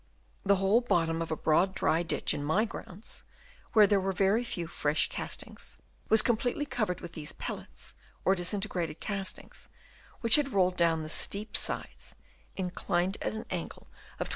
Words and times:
The 0.43 0.55
whole 0.55 0.81
bottom 0.81 1.21
of 1.21 1.29
a 1.29 1.35
broad 1.35 1.75
dry 1.75 2.01
ditch 2.01 2.33
in 2.33 2.43
my 2.43 2.65
grounds, 2.65 3.23
where 3.73 3.85
there 3.85 3.99
were 4.01 4.11
very 4.11 4.43
few 4.43 4.65
fresh 4.65 5.07
castings, 5.09 5.77
was 6.09 6.23
completely 6.23 6.65
covered 6.65 7.01
with 7.01 7.13
these 7.13 7.33
pellets 7.33 7.93
or 8.25 8.33
disintegrated 8.33 8.99
castings, 8.99 9.69
which 10.21 10.37
had 10.37 10.53
rolled 10.53 10.75
down 10.75 11.03
the 11.03 11.09
steep 11.09 11.55
sides, 11.55 12.15
inclined 12.55 13.17
at 13.21 13.33
an 13.35 13.45
angle 13.51 13.89
of 14.19 14.29
27°. 14.29 14.29